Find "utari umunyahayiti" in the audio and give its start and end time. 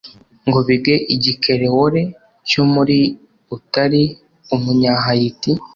3.55-5.51